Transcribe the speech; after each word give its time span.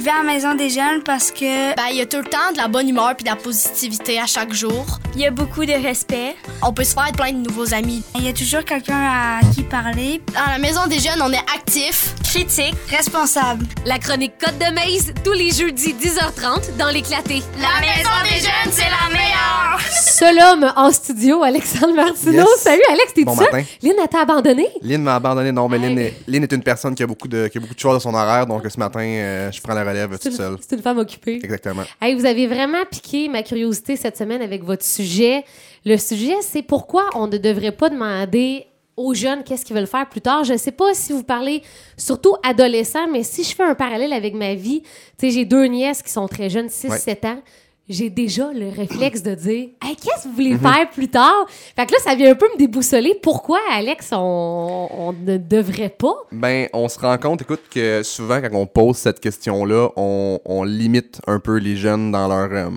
Je 0.00 0.04
vais 0.06 0.12
à 0.12 0.22
la 0.22 0.32
maison 0.32 0.54
des 0.54 0.70
jeunes 0.70 1.02
parce 1.04 1.30
que 1.30 1.76
Ben, 1.76 1.82
il 1.90 1.98
y 1.98 2.00
a 2.00 2.06
tout 2.06 2.16
le 2.16 2.24
temps 2.24 2.52
de 2.52 2.56
la 2.56 2.68
bonne 2.68 2.88
humeur 2.88 3.14
puis 3.14 3.22
de 3.22 3.28
la 3.28 3.36
positivité 3.36 4.18
à 4.18 4.24
chaque 4.24 4.50
jour. 4.50 4.98
il 5.14 5.20
y 5.20 5.26
a 5.26 5.30
beaucoup 5.30 5.66
de 5.66 5.72
respect. 5.72 6.36
On 6.62 6.72
peut 6.72 6.84
se 6.84 6.94
faire 6.94 7.12
plein 7.12 7.32
de 7.32 7.46
nouveaux 7.46 7.74
amis. 7.74 8.02
Il 8.14 8.24
y 8.24 8.28
a 8.28 8.32
toujours 8.32 8.64
quelqu'un 8.64 8.96
à 8.98 9.40
qui 9.54 9.62
parler. 9.62 10.22
Dans 10.32 10.50
la 10.50 10.58
maison 10.58 10.86
des 10.86 11.00
jeunes, 11.00 11.20
on 11.20 11.30
est 11.30 11.44
actifs. 11.54 12.14
Critique, 12.30 12.74
responsable. 12.88 13.64
La 13.84 13.98
chronique 13.98 14.34
Côte 14.38 14.56
de 14.58 14.72
Maze, 14.72 15.12
tous 15.24 15.32
les 15.32 15.50
jeudis 15.50 15.94
10h30 15.94 16.76
dans 16.78 16.88
l'éclaté. 16.88 17.42
La 17.60 17.80
maison 17.80 18.10
des 18.22 18.38
jeunes, 18.40 18.70
c'est 18.70 18.82
la 18.82 19.12
meilleure. 19.12 19.80
Seul 19.90 20.38
homme 20.38 20.72
en 20.76 20.92
studio, 20.92 21.42
Alexandre 21.42 21.92
Martineau. 21.94 22.32
Yes. 22.46 22.60
Salut 22.60 22.82
Alex, 22.88 23.14
t'es 23.14 23.24
Bon 23.24 23.34
seul? 23.34 23.46
matin. 23.50 23.64
Lynn, 23.82 23.94
elle 24.00 24.08
t'a 24.08 24.20
abandonné? 24.20 24.68
Lynn 24.82 25.02
m'a 25.02 25.16
abandonné. 25.16 25.50
Non, 25.50 25.68
mais 25.68 25.78
Hey. 25.78 25.82
Lynn 25.88 25.98
est, 25.98 26.14
Lynn 26.28 26.42
est 26.44 26.52
une 26.52 26.62
personne 26.62 26.94
qui 26.94 27.02
a 27.02 27.06
beaucoup 27.06 27.26
de, 27.26 27.48
qui 27.48 27.58
a 27.58 27.60
beaucoup 27.60 27.74
de 27.74 27.80
choix 27.80 27.94
dans 27.94 28.00
son 28.00 28.14
horaire. 28.14 28.46
Donc, 28.46 28.62
ce 28.70 28.78
matin, 28.78 29.00
euh, 29.00 29.50
je 29.50 29.60
prends 29.60 29.74
la 29.74 29.82
relève 29.82 30.16
toute 30.18 30.32
seule. 30.32 30.56
c'est 30.60 30.76
une 30.76 30.82
femme 30.82 30.98
occupée. 30.98 31.40
Exactement. 31.42 31.82
Hey, 32.00 32.14
vous 32.14 32.26
avez 32.26 32.46
vraiment 32.46 32.84
piqué 32.88 33.28
ma 33.28 33.42
curiosité 33.42 33.96
cette 33.96 34.16
semaine 34.16 34.42
avec 34.42 34.62
votre 34.62 34.84
sujet. 34.84 35.44
Le 35.84 35.96
sujet, 35.96 36.36
c'est 36.42 36.62
pourquoi 36.62 37.06
on 37.14 37.26
ne 37.26 37.38
devrait 37.38 37.72
pas 37.72 37.88
demander 37.88 38.66
aux 39.00 39.14
jeunes 39.14 39.42
qu'est-ce 39.42 39.64
qu'ils 39.64 39.76
veulent 39.76 39.86
faire 39.86 40.08
plus 40.08 40.20
tard? 40.20 40.44
Je 40.44 40.52
ne 40.52 40.58
sais 40.58 40.72
pas 40.72 40.94
si 40.94 41.12
vous 41.12 41.22
parlez 41.22 41.62
surtout 41.96 42.36
adolescents, 42.42 43.08
mais 43.10 43.22
si 43.22 43.44
je 43.44 43.54
fais 43.54 43.64
un 43.64 43.74
parallèle 43.74 44.12
avec 44.12 44.34
ma 44.34 44.54
vie, 44.54 44.82
tu 44.82 44.88
sais, 45.18 45.30
j'ai 45.30 45.44
deux 45.44 45.64
nièces 45.64 46.02
qui 46.02 46.10
sont 46.10 46.28
très 46.28 46.50
jeunes, 46.50 46.68
6-7 46.68 47.26
ans. 47.26 47.42
J'ai 47.88 48.08
déjà 48.08 48.52
le 48.52 48.68
réflexe 48.68 49.20
de 49.20 49.34
dire 49.34 49.70
hey, 49.82 49.96
Qu'est-ce 49.96 50.22
que 50.22 50.28
vous 50.28 50.34
voulez 50.34 50.56
faire 50.56 50.88
plus 50.90 51.08
tard 51.08 51.46
Fait 51.48 51.86
que 51.86 51.92
là, 51.92 51.98
ça 52.04 52.14
vient 52.14 52.30
un 52.30 52.34
peu 52.36 52.46
me 52.52 52.56
déboussoler. 52.56 53.18
Pourquoi, 53.20 53.58
Alex, 53.72 54.10
on, 54.12 54.88
on 54.96 55.12
ne 55.12 55.38
devrait 55.38 55.88
pas? 55.88 56.14
Ben, 56.30 56.68
on 56.72 56.88
se 56.88 57.00
rend 57.00 57.18
compte, 57.18 57.42
écoute, 57.42 57.62
que 57.68 58.04
souvent, 58.04 58.40
quand 58.40 58.50
on 58.52 58.66
pose 58.66 58.96
cette 58.96 59.18
question-là, 59.18 59.88
on, 59.96 60.38
on 60.44 60.62
limite 60.62 61.20
un 61.26 61.40
peu 61.40 61.56
les 61.56 61.74
jeunes 61.74 62.12
dans 62.12 62.28
leur, 62.28 62.52
euh, 62.52 62.70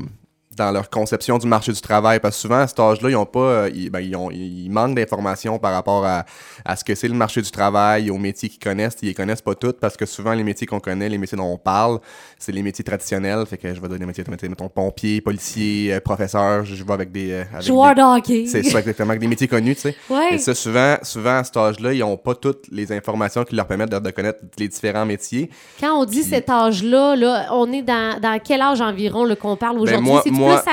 dans 0.56 0.72
leur 0.72 0.90
conception 0.90 1.38
du 1.38 1.48
marché 1.48 1.72
du 1.72 1.82
travail. 1.82 2.20
Parce 2.20 2.36
que 2.36 2.42
souvent, 2.42 2.60
à 2.60 2.68
cet 2.68 2.80
âge-là, 2.80 3.10
ils 3.10 3.16
ont 3.16 3.26
pas, 3.26 3.40
euh, 3.40 3.70
ils, 3.74 3.90
ben, 3.90 4.00
ils, 4.00 4.16
ont, 4.16 4.30
ils 4.32 4.70
manquent 4.70 4.96
d'informations 4.96 5.58
par 5.60 5.74
rapport 5.74 6.06
à, 6.06 6.26
à 6.66 6.76
ce 6.76 6.84
que 6.84 6.94
c'est 6.96 7.08
le 7.08 7.14
marché 7.16 7.42
du 7.42 7.50
travail, 7.52 8.10
aux 8.12 8.18
métiers 8.18 8.50
qu'ils 8.50 8.60
connaissent. 8.60 8.96
Ils 9.02 9.08
les 9.08 9.14
connaissent 9.14 9.42
pas 9.42 9.56
toutes 9.56 9.80
parce 9.80 9.98
que 9.98 10.06
souvent, 10.06 10.34
les 10.34 10.44
métiers 10.44 10.68
qu'on 10.68 10.80
connaît, 10.80 11.10
les 11.10 11.18
métiers 11.18 11.38
dont 11.38 11.52
on 11.54 11.58
parle, 11.58 12.00
c'est 12.38 12.52
les 12.52 12.62
métiers 12.62 12.84
traditionnels. 12.84 13.46
Fait 13.46 13.58
que 13.58 13.74
je 13.74 13.82
vais 13.82 13.88
donner 13.88 14.00
des 14.00 14.06
métiers, 14.06 14.24
mettons, 14.30 14.48
mettons, 14.50 14.70
pompier, 14.70 15.22
policier, 15.22 15.94
euh, 15.94 16.00
professeur. 16.00 16.64
Je 16.66 16.76
je 16.76 16.84
vais 16.84 16.94
avec 16.94 17.12
des. 17.12 17.32
euh, 17.32 17.44
avec 17.54 17.66
Joueur 17.66 17.96
des- 17.96 18.02
de 18.02 18.06
hockey. 18.18 18.46
C'est 18.48 18.64
ça, 18.64 18.80
exactement, 18.80 19.10
avec 19.12 19.22
des 19.22 19.28
métiers 19.28 19.48
connus, 19.48 19.76
tu 19.76 19.82
sais. 19.82 19.96
Ouais. 20.10 20.34
Et 20.36 20.38
ça, 20.38 20.54
souvent, 20.54 20.98
souvent, 21.02 21.38
à 21.38 21.44
cet 21.44 21.56
âge-là, 21.56 21.94
ils 21.94 22.00
n'ont 22.00 22.18
pas 22.18 22.36
toutes 22.36 22.66
les 22.72 22.92
informations 22.92 23.44
qui 23.46 23.56
leur 23.56 23.66
permettent 23.68 23.92
de, 23.92 24.00
de 24.00 24.12
connaître 24.12 24.40
les 24.58 24.68
différents 24.68 25.06
métiers. 25.06 25.50
Quand 25.80 25.94
on 26.00 26.04
dit 26.06 26.20
Puis- 26.22 26.30
cet 26.30 26.50
âge-là, 26.50 27.16
là, 27.16 27.48
on 27.52 27.72
est 27.72 27.82
dans, 27.84 28.20
dans 28.20 28.38
quel 28.44 28.62
âge 28.62 28.82
environ 28.82 29.26
qu'on 29.40 29.56
parle 29.56 29.80
aujourd'hui? 29.80 30.06
Ben, 30.26 30.32
moi- 30.46 30.58
plus 30.62 30.64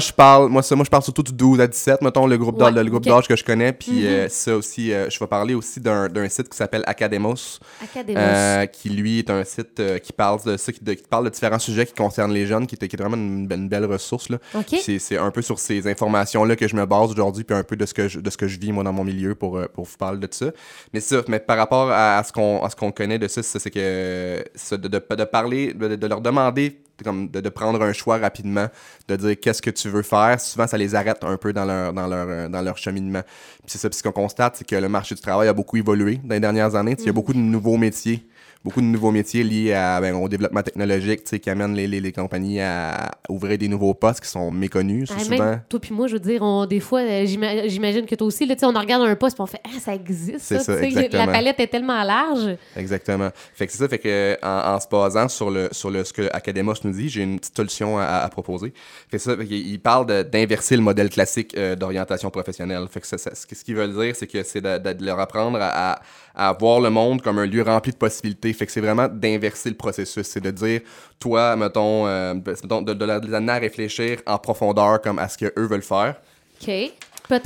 je 0.00 0.12
parle, 0.12 0.48
moi, 0.48 0.62
ça, 0.62 0.74
moi, 0.76 0.84
je 0.84 0.90
parle 0.90 1.02
surtout 1.02 1.22
du 1.22 1.32
12 1.32 1.60
à 1.60 1.66
17, 1.66 2.02
mettons, 2.02 2.26
le 2.26 2.36
groupe 2.38 2.58
d'âge, 2.58 2.74
Ouais, 2.74 3.00
d'âge 3.00 3.28
que 3.28 3.36
je 3.36 3.44
connais. 3.44 3.72
Puis 3.72 3.92
Mhm. 3.92 4.06
euh, 4.06 4.28
ça 4.28 4.56
aussi, 4.56 4.92
euh, 4.92 5.08
je 5.10 5.18
vais 5.18 5.26
parler 5.26 5.54
aussi 5.54 5.80
d'un 5.80 6.08
d'un 6.08 6.28
site 6.28 6.48
qui 6.48 6.56
s'appelle 6.56 6.82
Academos, 6.86 7.34
Académos. 7.82 8.20
euh, 8.22 8.66
qui 8.66 8.90
lui 8.90 9.18
est 9.20 9.30
un 9.30 9.44
site 9.44 9.80
euh, 9.80 9.98
qui 9.98 10.12
parle 10.12 10.42
de 10.44 10.56
ça, 10.56 10.72
qui, 10.72 10.82
de- 10.82 10.94
qui 10.94 11.04
parle 11.08 11.24
de 11.24 11.30
différents 11.30 11.58
sujets 11.58 11.86
qui 11.86 11.94
concernent 11.94 12.32
les 12.32 12.46
jeunes, 12.46 12.66
qui 12.66 12.76
est, 12.80 12.88
qui 12.88 12.96
est 12.96 13.00
vraiment 13.00 13.16
une, 13.16 13.48
une 13.50 13.68
belle 13.68 13.84
ressource. 13.86 14.28
Là. 14.28 14.38
OK. 14.54 14.76
C'est 14.82 14.98
c'est 14.98 15.18
un 15.18 15.30
peu 15.30 15.42
sur 15.42 15.58
ces 15.58 15.86
informations-là 15.88 16.56
que 16.56 16.68
je 16.68 16.76
me 16.76 16.86
base 16.86 17.10
aujourd'hui, 17.10 17.44
puis 17.44 17.56
un 17.56 17.62
peu 17.64 17.76
de 17.76 17.86
ce 17.86 17.94
que 17.94 18.08
je, 18.08 18.20
de 18.20 18.30
ce 18.30 18.36
que 18.36 18.48
je 18.48 18.58
vis, 18.58 18.72
moi, 18.72 18.84
dans 18.84 18.92
mon 18.92 19.04
milieu 19.04 19.34
pour, 19.34 19.56
euh, 19.58 19.66
pour 19.72 19.84
vous 19.84 19.96
parler 19.96 20.18
de 20.18 20.28
ça. 20.30 20.46
Mais 20.92 21.00
ça, 21.00 21.16
mais 21.28 21.38
par 21.40 21.56
rapport 21.56 21.90
à, 21.90 22.18
à 22.18 22.22
ce 22.24 22.32
qu'on 22.32 22.62
à 22.62 22.70
ce 22.70 22.76
qu'on 22.76 22.92
connaît 22.92 23.18
de 23.18 23.28
ça, 23.28 23.42
c'est 23.42 23.58
c'est 23.58 23.70
que 23.70 24.44
ça, 24.54 24.76
de, 24.76 24.88
de, 24.88 25.00
de 25.16 25.24
parler, 25.24 25.72
de, 25.74 25.96
de 25.96 26.06
leur 26.06 26.20
demander 26.20 26.78
comme 27.02 27.28
de, 27.28 27.40
de 27.40 27.48
prendre 27.48 27.82
un 27.82 27.92
choix 27.92 28.18
rapidement, 28.18 28.68
de 29.08 29.16
dire 29.16 29.40
qu'est-ce 29.40 29.62
que 29.62 29.70
tu 29.70 29.88
veux 29.88 30.02
faire, 30.02 30.40
souvent 30.40 30.66
ça 30.66 30.78
les 30.78 30.94
arrête 30.94 31.24
un 31.24 31.36
peu 31.36 31.52
dans 31.52 31.64
leur, 31.64 31.92
dans 31.92 32.06
leur, 32.06 32.26
euh, 32.28 32.48
dans 32.48 32.62
leur 32.62 32.78
cheminement. 32.78 33.22
Puis 33.22 33.72
c'est 33.72 33.78
ça, 33.78 33.88
puis 33.88 33.98
ce 33.98 34.02
qu'on 34.02 34.12
constate, 34.12 34.56
c'est 34.56 34.66
que 34.66 34.76
le 34.76 34.88
marché 34.88 35.14
du 35.14 35.20
travail 35.20 35.48
a 35.48 35.52
beaucoup 35.52 35.76
évolué 35.76 36.20
dans 36.22 36.34
les 36.34 36.40
dernières 36.40 36.74
années. 36.74 36.94
Il 36.98 37.06
y 37.06 37.08
a 37.08 37.12
beaucoup 37.12 37.32
de 37.32 37.38
nouveaux 37.38 37.76
métiers 37.76 38.26
beaucoup 38.64 38.80
de 38.80 38.86
nouveaux 38.86 39.10
métiers 39.10 39.44
liés 39.44 39.74
à, 39.74 40.00
ben, 40.00 40.14
au 40.14 40.28
développement 40.28 40.62
technologique 40.62 41.24
tu 41.24 41.30
sais, 41.30 41.38
qui 41.40 41.50
amènent 41.50 41.74
les, 41.74 41.86
les, 41.86 42.00
les 42.00 42.12
compagnies 42.12 42.60
à 42.60 43.10
ouvrir 43.28 43.58
des 43.58 43.68
nouveaux 43.68 43.92
postes 43.94 44.20
qui 44.22 44.28
sont 44.28 44.50
méconnus 44.50 45.10
Ah, 45.14 45.18
souvent. 45.22 45.38
même 45.38 45.60
toi 45.68 45.80
puis 45.80 45.92
moi, 45.94 46.06
je 46.08 46.14
veux 46.14 46.20
dire, 46.20 46.40
on, 46.42 46.64
des 46.66 46.80
fois, 46.80 47.00
euh, 47.00 47.26
j'ima- 47.26 47.68
j'imagine 47.68 48.06
que 48.06 48.14
toi 48.14 48.26
aussi, 48.26 48.46
là, 48.46 48.54
tu 48.54 48.60
sais, 48.60 48.66
on 48.66 48.72
regarde 48.72 49.02
un 49.02 49.16
poste 49.16 49.38
et 49.38 49.42
on 49.42 49.46
fait 49.46 49.60
Ah, 49.66 49.78
ça 49.80 49.94
existe. 49.94 50.40
Ça, 50.40 50.58
ça. 50.60 50.76
La 50.80 51.26
palette 51.26 51.60
est 51.60 51.66
tellement 51.66 52.02
large. 52.02 52.56
Exactement. 52.76 53.28
Fait 53.54 53.66
que 53.66 53.72
c'est 53.72 53.78
ça, 53.78 53.88
fait 53.88 53.98
que 53.98 54.36
en, 54.42 54.74
en 54.76 54.80
se 54.80 54.88
basant 54.88 55.28
sur 55.28 55.50
le 55.50 55.68
sur 55.72 55.90
le 55.90 56.02
ce 56.04 56.12
que 56.12 56.22
Academos 56.32 56.74
nous 56.84 56.92
dit, 56.92 57.08
j'ai 57.08 57.22
une 57.22 57.38
petite 57.38 57.56
solution 57.56 57.98
à, 57.98 58.04
à 58.04 58.28
proposer. 58.28 58.72
Fait 59.10 59.18
que 59.18 59.22
ça, 59.22 59.36
fait 59.36 59.44
qu'il- 59.46 59.66
il 59.68 59.78
parle 59.80 60.06
d'inverser 60.24 60.76
le 60.76 60.82
modèle 60.82 61.10
classique 61.10 61.54
euh, 61.56 61.76
d'orientation 61.76 62.30
professionnelle. 62.30 62.86
Fait 62.90 63.00
que 63.00 63.06
ça, 63.06 63.18
ça- 63.18 63.34
ce 63.34 63.46
qu'ils 63.46 63.76
veulent 63.76 63.94
dire, 63.94 64.16
c'est 64.16 64.26
que 64.26 64.42
c'est 64.42 64.60
de, 64.60 64.78
de- 64.78 64.92
de 64.94 65.04
leur 65.04 65.20
apprendre 65.20 65.58
à, 65.60 65.92
à- 65.92 66.00
à 66.34 66.52
voir 66.52 66.80
le 66.80 66.90
monde 66.90 67.22
comme 67.22 67.38
un 67.38 67.46
lieu 67.46 67.62
rempli 67.62 67.92
de 67.92 67.96
possibilités. 67.96 68.52
Fait 68.52 68.66
que 68.66 68.72
c'est 68.72 68.80
vraiment 68.80 69.08
d'inverser 69.08 69.68
le 69.70 69.76
processus. 69.76 70.26
C'est 70.26 70.40
de 70.42 70.50
dire, 70.50 70.80
toi, 71.20 71.54
mettons, 71.56 72.06
euh, 72.06 72.34
mettons, 72.34 72.82
de, 72.82 72.92
de, 72.92 73.06
de 73.20 73.26
les 73.28 73.34
amener 73.34 73.52
à 73.52 73.58
réfléchir 73.58 74.18
en 74.26 74.38
profondeur 74.38 75.00
comme 75.00 75.18
à 75.18 75.28
ce 75.28 75.38
qu'eux 75.38 75.52
veulent 75.66 75.82
faire. 75.82 76.16
OK. 76.62 76.68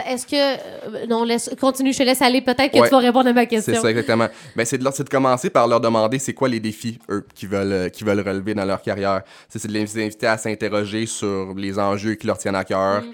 Est-ce 0.06 0.26
que. 0.26 0.34
euh, 0.34 1.06
non, 1.08 1.22
laisse, 1.22 1.48
continue, 1.60 1.92
je 1.92 1.98
te 1.98 2.02
laisse 2.02 2.20
aller. 2.20 2.40
Peut-être 2.40 2.72
que 2.72 2.78
Ouais. 2.80 2.88
tu 2.88 2.94
vas 2.94 2.98
répondre 2.98 3.28
à 3.28 3.32
ma 3.32 3.42
C'est 3.42 3.46
question. 3.46 3.80
ça, 3.80 3.88
exactement. 3.90 4.26
Ben, 4.56 4.66
c'est 4.66 4.76
de, 4.76 4.82
leur- 4.82 4.92
c'est 4.92 5.04
de 5.04 5.08
commencer 5.08 5.50
par 5.50 5.68
leur 5.68 5.80
demander 5.80 6.18
c'est 6.18 6.34
quoi 6.34 6.48
les 6.48 6.58
défis, 6.58 6.98
eux, 7.08 7.24
qu'ils 7.32 7.48
veulent, 7.48 7.72
euh, 7.72 7.88
veulent 8.00 8.26
relever 8.26 8.54
dans 8.54 8.64
leur 8.64 8.82
carrière. 8.82 9.22
C'est 9.48 9.60
c'est 9.60 9.68
de 9.68 9.72
les 9.74 10.04
inviter 10.04 10.26
à 10.26 10.36
s'interroger 10.36 11.06
sur 11.06 11.54
les 11.56 11.78
enjeux 11.78 12.14
qui 12.16 12.26
leur 12.26 12.38
tiennent 12.38 12.56
à 12.56 12.64
cœur. 12.64 13.02
Euh, 13.04 13.10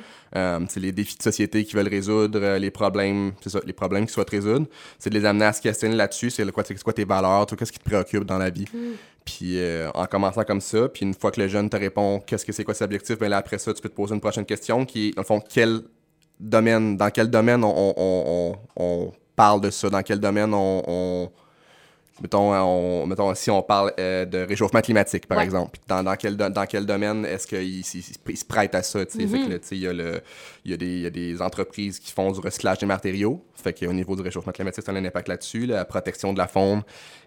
c'est 0.68 0.80
les 0.80 0.92
défis 0.92 1.16
de 1.16 1.22
société 1.22 1.64
qu'ils 1.64 1.76
veulent 1.76 1.88
résoudre, 1.88 2.38
euh, 2.42 2.58
les 2.58 2.70
problèmes, 2.70 3.32
c'est 3.40 3.50
ça, 3.50 3.60
les 3.64 3.72
problèmes 3.72 4.06
qui 4.06 4.12
souhaitent 4.12 4.30
résoudre. 4.30 4.66
C'est 4.98 5.10
de 5.10 5.18
les 5.18 5.24
amener 5.24 5.44
à 5.44 5.52
se 5.52 5.60
questionner 5.60 5.94
là-dessus. 5.94 6.30
C'est 6.30 6.50
quoi, 6.50 6.64
quoi 6.82 6.92
tes 6.92 7.04
valeurs, 7.04 7.46
qu'est-ce 7.46 7.72
qui 7.72 7.78
te 7.78 7.84
préoccupe 7.84 8.24
dans 8.24 8.38
la 8.38 8.50
vie. 8.50 8.66
Puis 9.24 9.58
euh, 9.58 9.90
en 9.94 10.06
commençant 10.06 10.42
comme 10.44 10.60
ça, 10.60 10.88
puis 10.88 11.06
une 11.06 11.14
fois 11.14 11.30
que 11.30 11.40
le 11.40 11.48
jeune 11.48 11.70
te 11.70 11.76
répond 11.76 12.20
qu'est-ce 12.20 12.44
que 12.44 12.52
c'est 12.52 12.64
quoi 12.64 12.74
ses 12.74 12.84
objectifs, 12.84 13.18
ben 13.18 13.28
là 13.28 13.38
après 13.38 13.58
ça, 13.58 13.72
tu 13.72 13.80
peux 13.80 13.88
te 13.88 13.94
poser 13.94 14.14
une 14.14 14.20
prochaine 14.20 14.44
question 14.44 14.84
qui 14.84 15.08
est, 15.08 15.10
dans 15.14 15.22
le 15.22 15.26
fond, 15.26 15.40
quel 15.48 15.80
domaine, 16.40 16.96
dans 16.96 17.10
quel 17.10 17.30
domaine 17.30 17.64
on, 17.64 17.94
on- 17.96 18.54
on- 18.76 18.84
on 18.84 19.12
parle 19.36 19.60
de 19.62 19.70
ça, 19.70 19.88
dans 19.88 20.02
quel 20.02 20.20
domaine 20.20 20.52
on- 20.52 21.30
mettons, 22.22 22.52
on- 22.54 23.06
mettons, 23.06 23.34
si 23.34 23.50
on 23.50 23.62
parle 23.62 23.92
euh, 23.98 24.24
de 24.24 24.38
réchauffement 24.38 24.80
climatique, 24.80 25.26
par 25.26 25.38
Ouais. 25.38 25.44
exemple, 25.44 25.78
dans, 25.88 26.02
dans, 26.02 26.16
quel, 26.16 26.36
dans 26.36 26.66
quel 26.66 26.86
domaine 26.86 27.24
est-ce 27.26 27.46
qu'il 27.46 27.80
s- 27.80 27.94
il 27.94 28.00
s- 28.00 28.12
il 28.28 28.36
se 28.36 28.44
prête 28.44 28.74
à 28.74 28.82
ça, 28.82 29.00
sais, 29.08 29.18
il 29.22 29.78
y, 29.78 29.80
y, 29.82 29.86
a 29.88 30.76
des- 30.76 30.86
il 30.96 31.00
y 31.02 31.06
a 31.06 31.10
des 31.10 31.42
entreprises 31.42 31.98
qui 31.98 32.12
font 32.12 32.30
du 32.30 32.40
recyclage 32.40 32.78
des 32.78 32.86
matériaux, 32.86 33.44
fait 33.54 33.72
qu'au 33.78 33.92
niveau 33.92 34.14
du 34.16 34.22
réchauffement 34.22 34.52
climatique, 34.52 34.84
ça 34.84 34.92
a 34.92 34.94
un 34.94 35.04
impact 35.04 35.28
là-dessus, 35.28 35.66
la 35.66 35.84
protection 35.84 36.32
de 36.32 36.38
la 36.38 36.46
faune 36.46 36.82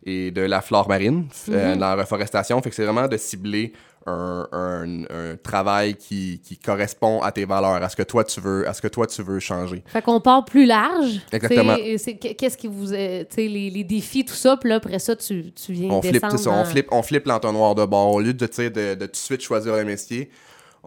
et 0.06 0.32
de 0.32 0.42
la 0.42 0.62
flore 0.62 0.88
marine, 0.88 1.28
euh, 1.50 1.76
dans 1.76 1.96
la 1.96 1.96
reforestation, 1.96 2.62
fait 2.62 2.70
que 2.70 2.76
c'est 2.76 2.86
vraiment 2.86 3.08
de 3.08 3.18
cibler 3.18 3.74
un, 4.08 4.48
un- 4.52 5.04
un 5.04 5.36
travail 5.42 5.96
qui, 5.96 6.40
qui 6.44 6.58
correspond 6.58 7.22
à 7.22 7.32
tes 7.32 7.46
valeurs, 7.46 7.84
à 7.84 7.90
ce 7.90 7.96
que 7.96 8.04
toi 8.04 8.24
tu 8.24 8.40
veux, 8.42 8.68
à 8.68 8.74
ce 8.74 8.82
que 8.82 8.88
toi 8.88 9.06
tu 9.06 9.22
veux 9.22 9.40
changer. 9.40 9.84
Fait 9.86 10.02
qu'on 10.02 10.20
part 10.22 10.46
plus 10.46 10.66
large. 10.66 11.22
Exactement. 11.32 11.76
Qu'est-ce 11.76 12.58
qui 12.58 12.68
vous. 12.68 12.94
euh, 12.94 13.24
tu 13.30 13.36
sais, 13.36 13.48
les, 13.48 13.70
les 13.70 13.84
défis, 13.84 14.24
tout 14.26 14.34
ça, 14.34 14.58
puis 14.58 14.70
là, 14.70 14.76
après 14.78 15.00
ça, 15.00 15.16
tu, 15.16 15.52
tu 15.52 15.74
viens 15.74 15.90
on 15.92 16.02
flippe, 16.02 16.24
on 16.24 16.64
flippe, 16.66 16.88
on 16.92 17.04
flippe 17.04 17.26
l'entonnoir 17.28 17.76
de 17.76 17.86
bord. 17.86 18.14
Au 18.14 18.22
lieu 18.22 18.34
de, 18.34 18.46
de, 18.46 18.96
de 18.96 19.06
tout 19.06 19.12
de 19.12 19.16
suite 19.16 19.42
choisir 19.42 19.76
le 19.76 19.84
métier, 19.86 20.30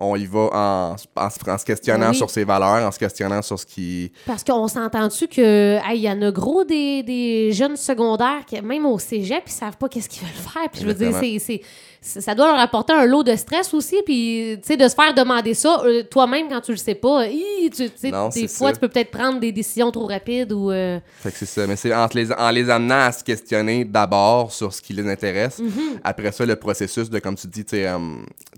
on 0.03 0.17
y 0.17 0.25
va 0.25 0.49
en, 0.53 0.97
en, 1.17 1.29
se- 1.31 1.51
en 1.51 1.59
se 1.59 1.65
questionnant 1.65 2.11
oui. 2.11 2.15
sur 2.17 2.31
ses 2.31 2.45
valeurs, 2.45 2.89
en 2.89 2.91
se 2.91 2.99
questionnant 2.99 3.43
sur 3.43 3.59
ce 3.59 3.67
qui. 3.67 4.11
Parce 4.25 4.43
qu'on 4.43 4.67
s'entend-tu 4.67 5.29
que 5.29 5.77
hey, 5.85 5.99
il 5.99 6.03
y 6.03 6.11
en 6.11 6.23
a 6.23 6.31
gros 6.31 6.65
des, 6.65 7.03
des 7.03 7.53
jeunes 7.53 7.77
secondaires 7.77 8.47
qui, 8.47 8.59
même 8.63 8.87
au 8.87 8.99
cégep, 8.99 9.43
ils 9.47 9.51
savent 9.53 9.77
pas 9.77 9.89
qu'est-ce 9.91 10.09
qu'ils 10.09 10.23
veulent 10.23 10.53
faire. 10.53 10.71
Puis 10.73 10.81
je 10.81 10.87
veux 10.87 10.95
dire, 10.95 11.15
c'est- 11.39 11.61
ça 12.03 12.35
doit 12.35 12.47
leur 12.53 12.59
apporter 12.61 12.93
un 12.95 13.05
lot 13.05 13.23
de 13.23 13.37
stress 13.37 13.75
aussi. 13.75 13.97
Puis 14.07 14.57
tu 14.63 14.67
sais, 14.69 14.77
de 14.77 14.89
se 14.89 14.95
faire 14.95 15.13
demander 15.15 15.53
ça 15.55 15.83
euh, 15.85 16.03
toi-même 16.03 16.49
quand 16.49 16.61
tu 16.63 16.71
le 16.73 16.77
sais 16.79 16.95
pas. 16.95 17.27
hi, 17.27 17.71
tu 17.71 17.91
Non, 18.11 18.29
des 18.31 18.49
fois, 18.49 18.69
ça. 18.69 18.75
tu 18.75 18.81
peux 18.81 18.89
peut-être 18.89 19.11
prendre 19.11 19.39
des 19.39 19.53
décisions 19.53 19.91
trop 19.91 20.07
rapides 20.07 20.53
ou. 20.53 20.71
euh, 20.71 20.99
Fait 21.21 21.31
que 21.31 21.37
c'est 21.37 21.47
ça. 21.47 21.67
Mais 21.67 21.77
c'est 21.77 21.95
en, 21.95 22.09
les, 22.15 22.33
en 22.33 22.51
les 22.51 22.71
amenant 22.71 23.01
à 23.01 23.13
se 23.13 23.23
questionner 23.23 23.85
d'abord 23.85 24.51
sur 24.53 24.73
ce 24.73 24.81
qui 24.81 24.93
les 24.95 25.07
intéresse. 25.09 25.59
Mhm. 25.59 26.01
Après 26.03 26.33
ça, 26.33 26.47
le 26.47 26.57
processus 26.57 27.11
de, 27.11 27.19
comme 27.19 27.37
tu 27.37 27.47
dis, 27.47 27.65
tu 27.65 27.77
sais, 27.77 27.87
euh, 27.87 27.99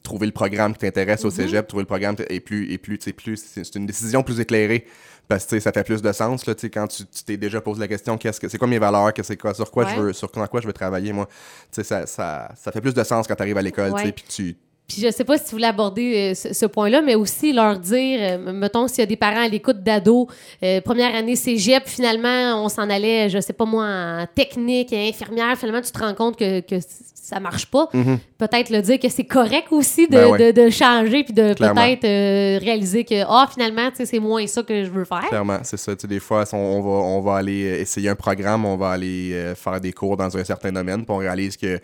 trouver 0.02 0.26
le 0.26 0.32
programme 0.32 0.72
qui 0.72 0.78
t'intéresse 0.80 1.24
au 1.24 1.28
Mhm. 1.28 1.34
cégep, 1.34 1.66
trouver 1.66 1.82
le 1.82 1.86
programme 1.88 2.16
et 2.30 2.40
plus, 2.40 2.70
et 2.72 2.78
plus, 2.78 2.98
tu 2.98 3.04
sais, 3.06 3.12
plus, 3.12 3.42
c'est 3.54 3.74
une 3.74 3.86
décision 3.86 4.22
plus 4.22 4.38
éclairée. 4.40 4.86
Parce 5.32 5.46
que 5.46 5.60
ça 5.60 5.72
fait 5.72 5.82
plus 5.84 6.02
de 6.02 6.12
sens 6.12 6.44
là, 6.44 6.54
quand 6.54 6.86
tu 6.88 7.04
t'es 7.06 7.38
déjà 7.38 7.62
posé 7.62 7.80
la 7.80 7.88
question 7.88 8.18
qu'est-ce 8.18 8.38
que 8.38 8.48
c'est 8.48 8.58
quoi 8.58 8.68
mes 8.68 8.78
valeurs, 8.78 9.14
que 9.14 9.22
c'est 9.22 9.38
quoi, 9.38 9.54
sur 9.54 9.70
quoi 9.70 9.84
Ouais. 9.84 9.94
je 9.94 10.00
veux, 10.00 10.12
sur 10.12 10.30
quoi, 10.30 10.46
quoi 10.46 10.60
je 10.60 10.66
veux 10.66 10.74
travailler 10.74 11.10
moi. 11.14 11.26
Ça, 11.70 12.06
ça, 12.06 12.52
ça 12.54 12.70
fait 12.70 12.82
plus 12.82 12.92
de 12.92 13.02
sens 13.02 13.26
quand 13.26 13.34
tu 13.34 13.42
arrives 13.42 13.56
à 13.56 13.62
l'école, 13.62 13.94
puis 13.94 14.12
tu 14.28 14.56
Puis 14.92 15.02
je 15.02 15.10
sais 15.10 15.24
pas 15.24 15.38
si 15.38 15.44
tu 15.44 15.50
voulais 15.52 15.68
aborder 15.68 16.32
euh, 16.32 16.34
ce, 16.34 16.52
ce 16.52 16.66
point-là, 16.66 17.00
mais 17.00 17.14
aussi 17.14 17.52
leur 17.52 17.78
dire, 17.78 18.18
euh, 18.20 18.52
mettons, 18.52 18.88
s'il 18.88 18.98
y 18.98 19.02
a 19.02 19.06
des 19.06 19.16
parents 19.16 19.44
à 19.44 19.48
l'écoute 19.48 19.82
d'ados, 19.82 20.26
euh, 20.62 20.80
première 20.82 21.14
année 21.14 21.36
cégep, 21.36 21.84
finalement, 21.86 22.62
on 22.62 22.68
s'en 22.68 22.90
allait, 22.90 23.30
je 23.30 23.40
sais 23.40 23.54
pas 23.54 23.64
moi, 23.64 23.84
en 23.84 24.26
technique 24.34 24.92
et 24.92 25.08
infirmière, 25.08 25.56
finalement, 25.56 25.80
tu 25.80 25.90
te 25.90 25.98
rends 25.98 26.14
compte 26.14 26.36
que, 26.36 26.60
que 26.60 26.76
ça 27.14 27.40
marche 27.40 27.66
pas. 27.66 27.88
Peut-être 28.36 28.68
le 28.70 28.82
dire 28.82 28.98
que 28.98 29.08
c'est 29.08 29.24
correct 29.24 29.68
aussi 29.70 30.08
de. 30.08 30.16
Ben 30.16 30.30
ouais. 30.30 30.52
de, 30.52 30.64
de 30.64 30.70
changer, 30.70 31.24
puis 31.24 31.32
de 31.32 31.54
peut-être 31.54 32.62
réaliser 32.62 33.04
que, 33.04 33.22
ah, 33.26 33.48
finalement, 33.50 33.88
tu 33.90 33.98
sais, 33.98 34.06
c'est 34.06 34.18
moins 34.18 34.46
ça 34.46 34.62
que 34.62 34.84
je 34.84 34.90
veux 34.90 35.04
faire. 35.04 35.28
Clairement, 35.28 35.60
c'est 35.62 35.78
ça. 35.78 35.94
Tu 35.94 36.02
sais, 36.02 36.08
des 36.08 36.20
fois, 36.20 36.44
on, 36.52 36.56
on 36.56 36.80
va, 36.80 36.90
on 36.90 37.20
va 37.20 37.36
aller 37.36 37.78
essayer 37.80 38.08
un 38.10 38.16
programme, 38.16 38.66
on 38.66 38.76
va 38.76 38.90
aller 38.90 39.52
faire 39.54 39.80
des 39.80 39.92
cours 39.92 40.16
dans 40.16 40.36
un 40.36 40.44
certain 40.44 40.72
domaine, 40.72 41.04
puis 41.04 41.14
on 41.14 41.18
réalise 41.18 41.56
que 41.56 41.80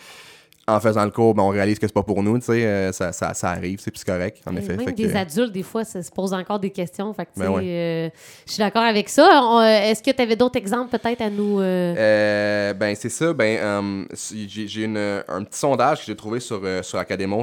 en 0.69 0.81
faisant 0.81 1.05
le 1.05 1.11
cours, 1.11 1.35
ben, 1.35 1.43
on 1.43 1.49
réalise 1.49 1.79
que 1.79 1.87
c'est 1.87 1.93
pas 1.95 2.03
pour 2.03 2.23
nous. 2.23 2.39
Tu 2.39 2.45
sais, 2.47 2.65
euh, 2.67 2.93
ça, 2.93 3.13
ça, 3.13 3.35
ça 3.35 3.49
arrive, 3.51 3.81
c'est 3.81 3.91
plus 3.91 4.05
correct, 4.05 4.39
en 4.47 4.55
Et 4.55 4.59
effet. 4.59 4.77
Même 4.77 4.87
Fait 4.87 4.93
des 4.93 5.09
que- 5.09 5.17
adultes, 5.17 5.53
des 5.53 5.63
fois, 5.63 5.85
ça 5.85 6.03
se 6.03 6.11
pose 6.11 6.33
encore 6.35 6.59
des 6.61 6.71
questions. 6.71 7.13
Fait 7.15 7.25
que, 7.25 7.31
Ben 7.37 7.49
ouais. 7.51 7.63
euh, 7.65 8.11
je 8.47 8.53
suis 8.53 8.59
d'accord 8.61 8.83
avec 8.83 9.09
ça. 9.09 9.61
Euh, 9.63 9.91
Est-ce 9.91 10.03
que 10.03 10.11
tu 10.11 10.23
avais 10.23 10.37
d'autres 10.37 10.59
exemples 10.59 10.97
peut-être 10.97 11.23
à 11.23 11.31
nous. 11.31 11.61
euh, 11.61 12.73
ben 12.75 12.95
c'est 12.95 13.09
ça. 13.09 13.33
Ben 13.33 14.07
si- 14.13 14.49
j'ai 14.49 14.85
un 14.85 15.43
petit 15.45 15.59
sondage 15.59 16.01
que 16.01 16.07
j'ai 16.07 16.17
trouvé 16.17 16.41
sur 16.41 16.61
sur 16.83 16.99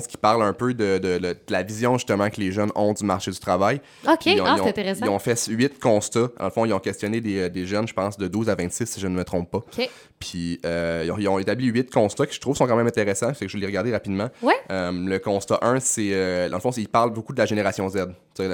qui 0.07 0.17
parle 0.17 0.43
un 0.43 0.53
peu 0.53 0.73
de, 0.73 0.97
de- 0.99 1.17
de 1.17 1.35
la 1.49 1.63
vision 1.63 1.97
justement 1.97 2.29
que 2.29 2.39
les 2.39 2.51
jeunes 2.51 2.71
ont 2.75 2.93
du 2.93 3.03
marché 3.03 3.31
du 3.31 3.39
travail. 3.39 3.81
OK, 4.07 4.25
Ils 4.27 4.41
ont- 4.41 4.45
ah, 4.45 4.55
c'est 4.61 4.69
intéressant. 4.69 5.05
Ils 5.05 5.09
ont 5.09 5.19
fait 5.19 5.39
huit 5.47 5.79
constats. 5.79 6.29
En 6.39 6.45
le 6.45 6.49
fond, 6.51 6.65
ils 6.65 6.73
ont 6.73 6.79
questionné 6.79 7.21
des, 7.21 7.49
des 7.49 7.65
jeunes, 7.65 7.87
je 7.87 7.93
pense, 7.93 8.17
de 8.17 8.27
12 8.27 8.49
à 8.49 8.55
26, 8.55 8.85
si 8.85 8.99
je 8.99 9.07
ne 9.07 9.15
me 9.15 9.23
trompe 9.23 9.49
pas. 9.49 9.57
OK. 9.57 9.89
Puis 10.19 10.59
ils, 10.63 11.11
ont, 11.11 11.17
ils 11.17 11.27
ont 11.27 11.39
établi 11.39 11.67
huit 11.67 11.91
constats 11.91 12.25
que 12.25 12.33
je 12.33 12.39
trouve 12.39 12.55
sont 12.55 12.67
quand 12.67 12.75
même 12.75 12.87
intéressants. 12.87 13.14
Fait 13.15 13.45
que 13.45 13.47
je 13.47 13.57
vais 13.57 13.61
les 13.61 13.65
regarder 13.67 13.91
rapidement. 13.91 14.29
Ouais. 14.41 14.53
Euh, 14.71 14.91
le 14.91 15.17
constat 15.19 15.59
1, 15.61 15.79
c'est. 15.79 16.09
euh, 16.13 16.49
dans 16.49 16.57
le 16.57 16.61
fond, 16.61 16.71
c'est- 16.71 16.81
ils 16.81 16.87
parlent 16.89 17.11
beaucoup 17.13 17.33
de 17.33 17.39
la 17.39 17.45
génération 17.45 17.87
Z. 17.89 18.07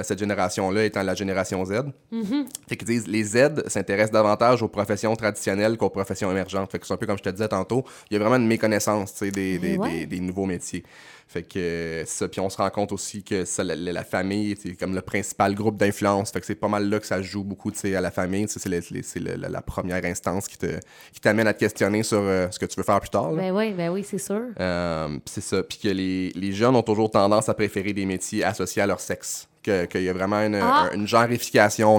Cette 0.04 0.18
génération-là 0.18 0.84
étant 0.84 1.02
la 1.02 1.14
génération 1.14 1.64
Z. 1.64 1.72
Mm-hmm. 2.12 2.44
Fait 2.68 2.76
qu'ils 2.76 2.86
disent 2.86 3.08
les 3.08 3.24
Z 3.24 3.64
s'intéressent 3.66 4.12
davantage 4.12 4.62
aux 4.62 4.68
professions 4.68 5.14
traditionnelles 5.16 5.76
qu'aux 5.76 5.90
professions 5.90 6.30
émergentes. 6.30 6.70
Fait 6.70 6.78
que 6.78 6.86
c'est 6.86 6.94
un 6.94 6.96
peu 6.96 7.06
comme 7.06 7.18
je 7.18 7.22
te 7.24 7.30
disais 7.30 7.48
tantôt. 7.48 7.84
Il 8.10 8.14
y 8.14 8.16
a 8.16 8.20
vraiment 8.20 8.36
une 8.36 8.46
méconnaissance 8.46 9.12
tu 9.12 9.18
sais, 9.26 9.30
des, 9.32 9.58
des, 9.58 9.76
ouais. 9.76 9.88
des- 9.90 10.06
des 10.06 10.20
nouveaux 10.20 10.46
métiers. 10.46 10.84
Fait 11.32 11.42
que 11.42 12.02
ça. 12.06 12.28
Puis 12.28 12.40
on 12.40 12.50
se 12.50 12.58
rend 12.58 12.68
compte 12.68 12.92
aussi 12.92 13.24
que 13.24 13.46
ça, 13.46 13.64
la, 13.64 13.74
la 13.74 14.04
famille, 14.04 14.54
c'est 14.60 14.74
comme 14.74 14.94
le 14.94 15.00
principal 15.00 15.54
groupe 15.54 15.78
d'influence. 15.78 16.30
Fait 16.30 16.40
que 16.40 16.46
c'est 16.46 16.54
pas 16.54 16.68
mal 16.68 16.90
là 16.90 17.00
que 17.00 17.06
ça 17.06 17.22
joue 17.22 17.42
beaucoup 17.42 17.70
tu 17.70 17.78
sais, 17.78 17.96
à 17.96 18.02
la 18.02 18.10
famille. 18.10 18.46
C'est 18.48 18.68
la, 18.68 19.48
la 19.48 19.62
première 19.62 20.04
instance 20.04 20.46
qui 20.46 20.58
te 20.58 20.78
qui 21.12 21.20
t'amène 21.20 21.46
à 21.46 21.54
te 21.54 21.60
questionner 21.60 22.02
sur 22.02 22.18
euh, 22.18 22.48
ce 22.50 22.58
que 22.58 22.66
tu 22.66 22.76
veux 22.76 22.82
faire 22.84 23.00
plus 23.00 23.08
tard. 23.10 23.32
là. 23.32 23.42
Ben 23.42 23.56
oui, 23.56 23.72
ben 23.72 23.90
oui, 23.90 24.04
c'est 24.04 24.18
sûr. 24.18 24.42
Euh, 24.60 25.08
pis 25.24 25.32
c'est 25.32 25.40
ça. 25.40 25.62
Puis 25.62 25.78
que 25.78 25.88
les, 25.88 26.30
les 26.34 26.52
jeunes 26.52 26.76
ont 26.76 26.82
toujours 26.82 27.10
tendance 27.10 27.48
à 27.48 27.54
préférer 27.54 27.94
des 27.94 28.04
métiers 28.04 28.44
associés 28.44 28.82
à 28.82 28.86
leur 28.86 29.00
sexe. 29.00 29.48
Que- 29.62 29.84
Qu'il 29.84 30.02
y 30.02 30.08
a 30.08 30.12
vraiment 30.12 30.40
une, 30.40 30.56
Ah. 30.56 30.88
un- 30.92 30.96
une 30.96 31.06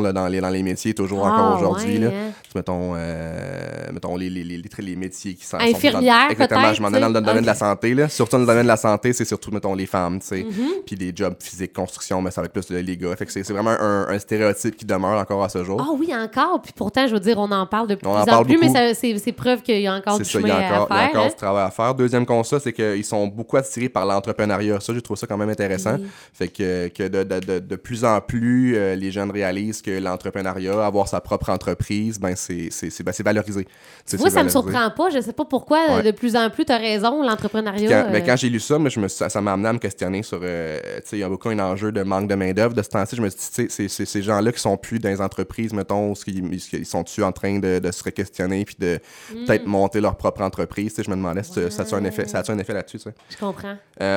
là, 0.01 0.11
dans, 0.11 0.27
les, 0.27 0.41
dans 0.41 0.49
les 0.49 0.61
métiers, 0.63 0.93
toujours 0.93 1.25
Ah, 1.25 1.31
encore 1.31 1.57
aujourd'hui. 1.59 1.97
ouais, 1.97 2.05
hein. 2.07 2.31
Mettons, 2.55 2.93
euh, 2.95 3.87
mettons 3.93 4.15
les, 4.17 4.29
les, 4.29 4.43
les, 4.43 4.57
les, 4.57 4.69
les 4.79 4.95
métiers 4.97 5.33
qui 5.33 5.45
sont. 5.45 5.57
sont 5.57 5.63
Infirmière, 5.65 6.25
dans- 6.27 6.31
Exactement, 6.31 6.73
je 6.73 6.81
m'en 6.81 6.89
ai 6.89 6.99
dans 6.99 7.07
le 7.07 7.13
domaine 7.13 7.41
de 7.41 7.45
la 7.47 7.55
santé. 7.55 7.93
Là. 7.93 8.09
Surtout 8.09 8.33
dans 8.35 8.39
le 8.41 8.45
domaine 8.45 8.63
de 8.63 8.67
la 8.67 8.75
santé, 8.77 9.13
c'est 9.13 9.25
surtout, 9.25 9.49
mettons, 9.51 9.73
les 9.75 9.85
femmes, 9.85 10.19
tu 10.19 10.27
sais. 10.27 10.41
Mm-hmm. 10.41 10.83
Puis 10.85 10.95
des 10.97 11.13
jobs 11.15 11.35
physiques, 11.39 11.71
construction, 11.73 12.21
mais 12.21 12.31
ça 12.31 12.41
va 12.41 12.45
être 12.45 12.51
plus 12.53 12.69
les 12.69 12.97
gars. 12.97 13.15
Fait 13.15 13.25
que 13.25 13.31
c'est 13.31 13.49
vraiment 13.49 13.71
un, 13.79 14.07
un 14.09 14.19
stéréotype 14.19 14.75
qui 14.75 14.85
demeure 14.85 15.17
encore 15.19 15.43
à 15.43 15.49
ce 15.49 15.63
jour. 15.63 15.81
Ah 15.81 15.93
oui, 15.97 16.13
encore. 16.13 16.61
Puis 16.61 16.73
pourtant, 16.75 17.07
je 17.07 17.13
veux 17.13 17.19
dire, 17.21 17.37
on 17.39 17.49
en 17.51 17.65
parle 17.65 17.87
de 17.87 17.95
plus 17.95 18.07
On 18.07 18.11
en 18.11 18.21
en 18.21 18.25
parle 18.25 18.45
plus, 18.45 18.57
mais 18.57 18.67
beaucoup. 18.67 18.77
ça- 18.79 18.93
c'est 18.93 19.31
preuve 19.31 19.61
qu'il 19.61 19.79
y 19.79 19.87
a 19.87 19.93
encore 19.93 20.17
du 20.19 20.25
ça, 20.25 20.39
il 20.39 20.45
y 20.45 20.49
chemin 20.49 20.59
a 20.59 20.81
encore, 20.81 20.87
il 20.91 20.93
y 20.95 20.97
à 20.97 20.99
a 20.99 20.99
faire. 20.99 21.09
encore 21.11 21.23
hein. 21.25 21.29
du 21.29 21.35
travail 21.35 21.65
à 21.65 21.71
faire. 21.71 21.95
Deuxième 21.95 22.25
constat, 22.25 22.59
c'est 22.59 22.73
qu'ils 22.73 23.05
sont 23.05 23.25
beaucoup 23.27 23.55
attirés 23.57 23.89
par 23.89 24.05
l'entrepreneuriat. 24.05 24.79
Ça, 24.81 24.93
je 24.93 24.99
trouve 24.99 25.15
ça 25.17 25.25
quand 25.27 25.37
même 25.37 25.49
intéressant. 25.49 25.95
Fait 26.33 26.49
que, 26.49 26.89
que 26.89 27.07
de, 27.07 27.23
de, 27.23 27.39
de, 27.39 27.52
de 27.59 27.75
plus 27.75 28.05
en 28.05 28.19
plus, 28.21 28.75
euh, 28.75 28.95
les 28.95 29.11
jeunes 29.11 29.31
réalisent 29.31 29.81
que 29.81 29.91
l'entrepreneuriat, 29.99 30.85
avoir 30.85 31.07
sa 31.07 31.21
propre 31.21 31.49
entreprise, 31.49 32.19
ben 32.19 32.35
c'est 32.35 32.69
ben, 33.03 33.13
valorisé. 33.23 33.67
Vois, 34.13 34.29
ça 34.29 34.43
me 34.43 34.49
surprend 34.49 34.89
pas. 34.91 35.09
Je 35.09 35.21
sais 35.21 35.33
pas 35.33 35.45
pourquoi, 35.45 35.79
euh, 35.89 35.95
Ouais. 35.97 36.03
de 36.03 36.11
plus 36.11 36.35
en 36.35 36.49
plus, 36.49 36.65
tu 36.65 36.71
as 36.71 36.77
raison, 36.77 37.23
l'entrepreneuriat. 37.23 37.89
Quand, 38.03 38.11
ben, 38.11 38.21
euh, 38.21 38.25
quand 38.25 38.35
j'ai 38.35 38.49
lu 38.49 38.59
ça, 38.59 38.77
moi, 38.77 38.89
je 38.89 38.99
me, 38.99 39.07
ça 39.07 39.41
m'a 39.41 39.53
amené 39.53 39.69
à 39.69 39.73
me 39.73 39.79
questionner 39.79 40.23
sur. 40.23 40.39
euh, 40.43 40.79
il 41.11 41.19
y 41.19 41.23
a 41.23 41.29
beaucoup 41.29 41.49
un 41.49 41.59
enjeu 41.59 41.91
de 41.91 42.03
manque 42.03 42.27
de 42.27 42.35
main-d'œuvre 42.35 42.73
de 42.73 42.81
ce 42.81 42.89
temps-ci. 42.89 43.15
Je 43.15 43.21
me 43.21 43.29
suis 43.29 43.39
dit, 43.39 43.45
tu 43.67 43.69
sais, 43.69 43.87
c'est- 43.87 44.05
ces 44.05 44.21
gens-là 44.21 44.51
qui 44.51 44.59
sont 44.59 44.77
plus 44.77 44.99
dans 44.99 45.09
les 45.09 45.21
entreprises, 45.21 45.73
mettons, 45.73 46.13
ils, 46.27 46.53
ils 46.73 46.85
sont-tu 46.85 47.23
en 47.23 47.31
train 47.31 47.59
de, 47.59 47.79
de 47.79 47.91
se 47.91 48.09
questionner 48.09 48.65
puis 48.65 48.75
de 48.79 48.99
Mm. 49.33 49.45
peut-être 49.45 49.65
monter 49.67 50.01
leur 50.01 50.15
propre 50.15 50.41
entreprise. 50.41 50.93
Je 50.97 51.09
me 51.09 51.15
demandais 51.15 51.43
si 51.43 51.53
ça 51.71 51.83
a 51.83 51.95
un 51.95 52.03
effet, 52.05 52.27
ça 52.27 52.39
a 52.39 52.51
un 52.51 52.57
effet 52.57 52.73
là-dessus. 52.73 52.99
Je 53.29 53.37
comprends. 53.37 53.75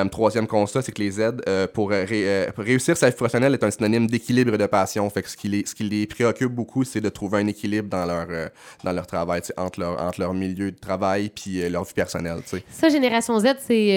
Troisième 0.09 0.47
constat, 0.47 0.81
c'est 0.81 0.91
que 0.91 1.01
les 1.01 1.19
aides 1.21 1.43
pour, 1.73 1.89
ré- 1.91 2.47
pour 2.55 2.63
réussir 2.63 2.97
sa 2.97 3.07
vie 3.27 3.31
professionnelle 3.31 3.53
est 3.53 3.63
un 3.63 3.71
synonyme 3.71 4.07
d'équilibre 4.07 4.53
et 4.53 4.57
de 4.57 4.65
passion. 4.65 5.09
Fait 5.09 5.21
que 5.21 5.29
ce 5.29 5.37
qui 5.37 5.47
les, 5.47 5.63
ce 5.65 5.75
qui 5.75 5.83
les 5.83 6.07
préoccupe 6.07 6.51
beaucoup, 6.51 6.83
c'est 6.83 7.01
de 7.01 7.09
trouver 7.09 7.39
un 7.39 7.47
équilibre 7.47 7.89
dans 7.89 8.05
leur, 8.05 8.27
euh, 8.29 8.47
dans 8.83 8.91
leur 8.91 9.05
travail, 9.07 9.41
entre 9.57 9.79
leur, 9.79 10.01
entre 10.01 10.19
leur 10.19 10.33
milieu 10.33 10.71
de 10.71 10.77
travail 10.77 11.29
puis 11.33 11.61
euh, 11.61 11.69
leur 11.69 11.83
vie 11.83 11.93
personnelle. 11.93 12.39
tu 12.43 12.57
sais. 12.57 12.63
Ça, 12.71 12.89
Génération 12.89 13.39
Z, 13.39 13.45
c'est. 13.65 13.91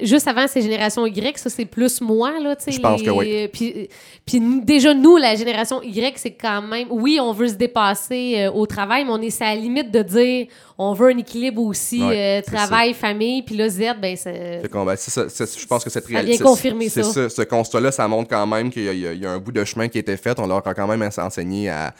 euh, 0.00 0.04
juste 0.06 0.28
avant, 0.28 0.46
c'est 0.46 0.62
Génération 0.62 1.06
Y. 1.06 1.38
Ça, 1.38 1.50
c'est 1.50 1.64
plus 1.64 2.00
moi, 2.00 2.38
là. 2.40 2.56
Je 2.66 2.78
pense 2.78 3.00
les- 3.00 3.06
que 3.06 3.10
oui. 3.10 3.48
Puis, 3.48 3.88
puis 4.26 4.40
déjà, 4.62 4.94
nous, 4.94 5.16
la 5.16 5.34
Génération 5.34 5.82
Y, 5.82 6.18
c'est 6.18 6.32
quand 6.32 6.62
même. 6.62 6.88
Oui, 6.90 7.18
on 7.20 7.32
veut 7.32 7.48
se 7.48 7.54
dépasser 7.54 8.34
euh, 8.38 8.52
au 8.52 8.66
travail, 8.66 9.04
mais 9.04 9.10
on 9.12 9.20
est 9.20 9.42
à 9.42 9.54
la 9.54 9.60
limite 9.60 9.90
de 9.90 10.02
dire 10.02 10.46
on 10.76 10.92
veut 10.92 11.10
un 11.10 11.18
équilibre 11.18 11.62
aussi, 11.62 12.02
Ouais, 12.02 12.42
travail, 12.42 12.94
famille. 12.94 13.42
Puis 13.42 13.56
là, 13.56 13.68
Z, 13.68 13.80
ben, 14.00 14.16
c'est. 14.16 14.62
Ben, 14.72 14.96
c'est 14.96 15.60
je 15.60 15.66
pense 15.66 15.84
que 15.84 15.90
cette 15.90 16.04
Ça 16.04 16.08
vient 16.10 16.20
réalité. 16.20 16.42
confirmer 16.42 16.88
ça. 16.88 17.02
Ce 17.28 17.42
constat-là, 17.42 17.92
ça 17.92 18.06
montre 18.08 18.28
quand 18.28 18.46
même 18.46 18.70
qu'il 18.74 18.84
y, 18.84 19.06
a- 19.06 19.12
y 19.14 19.26
un 19.26 19.38
bout 19.38 19.52
de 19.52 19.64
chemin 19.64 19.88
qui 19.88 19.98
a 19.98 20.00
été 20.00 20.16
fait. 20.16 20.38
On 20.38 20.46
leur 20.46 20.66
a 20.66 20.74
quand 20.74 20.86
même 20.86 21.02
enseigné 21.02 21.70
à, 21.70 21.94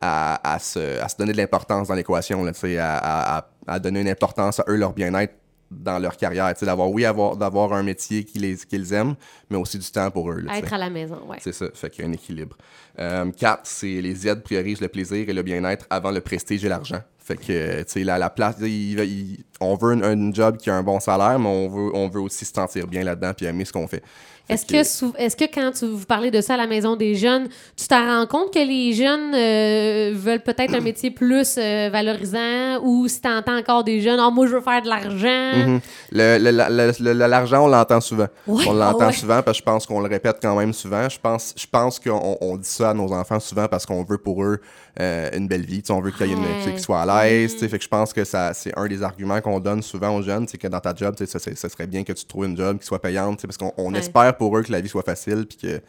à, 0.00 0.54
à 0.54 0.58
se, 0.58 1.00
à 1.00 1.08
se 1.08 1.16
donner 1.16 1.32
de 1.32 1.38
l'importance 1.38 1.88
dans 1.88 1.94
l'équation, 1.94 2.44
à, 2.78 3.46
à, 3.66 3.78
donner 3.78 4.00
une 4.02 4.08
importance 4.08 4.60
à 4.60 4.64
eux, 4.68 4.76
leur 4.76 4.92
bien-être 4.92 5.34
dans 5.70 5.98
leur 5.98 6.16
carrière. 6.16 6.52
D'avoir, 6.62 6.90
oui, 6.90 7.04
avoir, 7.04 7.36
d'avoir 7.36 7.72
un 7.72 7.82
métier 7.82 8.24
qu'ils, 8.24 8.92
aiment, 8.92 9.14
mais 9.50 9.56
aussi 9.56 9.78
du 9.78 9.90
temps 9.90 10.10
pour 10.10 10.30
eux. 10.30 10.40
là. 10.40 10.58
Être 10.58 10.74
à 10.74 10.78
la 10.78 10.90
maison, 10.90 11.20
ouais. 11.26 11.38
C'est 11.40 11.52
ça, 11.52 11.66
fait 11.74 11.90
qu'il 11.90 12.04
y 12.04 12.06
a 12.06 12.10
un 12.10 12.12
équilibre. 12.12 12.56
Euh, 12.98 13.30
quatre, 13.32 13.62
c'est 13.64 14.00
les 14.00 14.28
aides 14.28 14.42
priorisent 14.42 14.80
le 14.80 14.88
plaisir 14.88 15.28
et 15.28 15.32
le 15.32 15.42
bien-être 15.42 15.86
avant 15.90 16.10
le 16.10 16.20
prestige 16.20 16.64
et 16.64 16.68
l'argent. 16.68 17.00
Fait 17.26 17.36
que, 17.36 17.78
tu 17.78 17.84
sais, 17.88 18.04
la, 18.04 18.18
la 18.18 18.30
place, 18.30 18.54
il- 18.60 18.98
il- 19.00 19.38
on 19.60 19.74
veut 19.74 19.92
un, 19.92 20.02
un 20.02 20.32
job 20.32 20.58
qui 20.58 20.70
a 20.70 20.74
un 20.76 20.82
bon 20.82 21.00
salaire, 21.00 21.38
mais 21.40 21.48
on 21.48 21.68
veut, 21.68 21.90
on 21.94 22.08
veut 22.08 22.20
aussi 22.20 22.44
se 22.44 22.52
sentir 22.52 22.86
bien 22.86 23.02
là-dedans 23.02 23.32
puis 23.36 23.46
aimer 23.46 23.64
ce 23.64 23.72
qu'on 23.72 23.88
fait. 23.88 24.02
Est-ce 24.48 24.64
que, 24.64 24.76
est-ce 25.20 25.34
que 25.36 25.52
quand 25.52 25.72
tu, 25.72 25.86
vous 25.88 26.06
parlez 26.06 26.30
de 26.30 26.40
ça 26.40 26.54
à 26.54 26.56
la 26.56 26.68
maison 26.68 26.94
des 26.94 27.16
jeunes, 27.16 27.48
tu 27.76 27.88
t'en 27.88 28.06
rends 28.06 28.26
compte 28.28 28.54
que 28.54 28.60
les 28.60 28.92
jeunes 28.92 29.34
euh, 29.34 30.12
veulent 30.14 30.42
peut-être 30.44 30.72
un 30.72 30.80
métier 30.80 31.10
plus 31.10 31.56
euh, 31.58 31.88
valorisant 31.90 32.80
ou 32.84 33.08
si 33.08 33.20
tu 33.20 33.26
entends 33.28 33.56
encore 33.58 33.82
des 33.82 34.00
jeunes, 34.00 34.20
oh, 34.20 34.30
moi 34.30 34.46
je 34.46 34.52
veux 34.54 34.60
faire 34.60 34.82
de 34.82 34.88
l'argent? 34.88 35.52
Mhm. 35.66 35.80
Le- 36.12 36.38
le- 36.38 36.50
la- 36.52 36.70
le- 36.70 36.92
le- 37.00 37.26
L'argent, 37.26 37.64
on 37.64 37.66
l'entend 37.66 38.00
souvent. 38.00 38.28
Ouais, 38.46 38.62
on 38.68 38.74
l'entend 38.74 39.06
ouais. 39.08 39.12
souvent 39.12 39.42
parce 39.42 39.58
que 39.58 39.62
je 39.62 39.64
pense 39.64 39.84
qu'on 39.84 39.98
le 40.00 40.08
répète 40.08 40.36
quand 40.40 40.54
même 40.56 40.72
souvent. 40.72 41.08
Je 41.08 41.18
pense, 41.18 41.52
je 41.56 41.66
pense 41.68 41.98
qu'on 41.98 42.38
on 42.40 42.56
dit 42.56 42.68
ça 42.68 42.90
à 42.90 42.94
nos 42.94 43.12
enfants 43.12 43.40
souvent 43.40 43.66
parce 43.66 43.84
qu'on 43.84 44.04
veut 44.04 44.18
pour 44.18 44.44
eux 44.44 44.60
euh, 45.00 45.28
une 45.36 45.48
belle 45.48 45.66
vie. 45.66 45.82
Tu 45.82 45.88
sais, 45.88 45.92
on 45.92 46.00
veut 46.00 46.12
qu'il 46.12 46.24
y 46.28 46.30
ait 46.30 46.34
une- 46.34 46.40
Ouais. 46.42 46.70
qu'ils 46.72 46.78
soient 46.80 47.00
à 47.02 47.06
l'aise. 47.06 47.15
Sais. 47.58 47.68
Fait 47.68 47.78
que 47.78 47.84
je 47.84 47.88
pense 47.88 48.12
que 48.12 48.24
ça, 48.24 48.52
c'est 48.54 48.76
un 48.78 48.86
des 48.86 49.02
arguments 49.02 49.40
qu'on 49.40 49.60
donne 49.60 49.82
souvent 49.82 50.16
aux 50.16 50.22
jeunes, 50.22 50.46
c'est 50.48 50.58
que 50.58 50.68
dans 50.68 50.80
ta 50.80 50.94
job, 50.94 51.14
ça 51.24 51.38
serait 51.68 51.86
bien 51.86 52.04
que 52.04 52.12
tu 52.12 52.24
trouves 52.24 52.44
une 52.46 52.56
job 52.56 52.78
qui 52.78 52.86
soit 52.86 53.00
payante, 53.02 53.42
parce 53.42 53.56
qu'on 53.56 53.72
on 53.76 53.92
Ouais. 53.92 53.98
espère 54.00 54.36
pour 54.36 54.56
eux 54.56 54.62
que 54.62 54.72
la 54.72 54.80
vie 54.80 54.88
soit 54.88 55.02
facile 55.02 55.46
puis 55.46 55.58
que 55.58 55.80